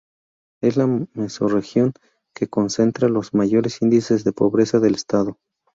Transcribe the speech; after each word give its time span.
Es 0.63 0.77
la 0.77 0.87
mesorregión 1.13 1.93
que 2.33 2.47
concentra 2.47 3.07
los 3.07 3.35
mayores 3.35 3.83
índices 3.83 4.23
de 4.23 4.31
pobreza 4.33 4.79
del 4.79 4.95
estado. 4.95 5.37